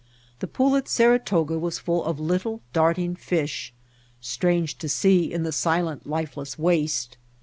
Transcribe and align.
The 0.39 0.47
pool 0.47 0.75
at 0.75 0.87
Saratoga 0.87 1.59
was 1.59 1.77
full 1.77 2.03
of 2.03 2.19
little 2.19 2.61
darting 2.73 3.15
fish, 3.15 3.71
strange 4.19 4.79
to 4.79 4.89
see 4.89 5.31
in 5.31 5.43
the 5.43 5.51
silent, 5.51 6.07
lifeless 6.07 6.57
waste. 6.57 7.17